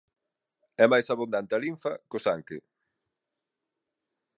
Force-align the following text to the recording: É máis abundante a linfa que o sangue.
É 0.83 0.85
máis 0.93 1.07
abundante 1.13 1.51
a 1.57 1.61
linfa 1.65 1.91
que 2.07 2.17
o 2.19 2.23
sangue. 2.27 2.57